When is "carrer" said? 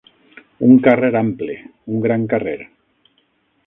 0.87-1.13, 2.35-2.59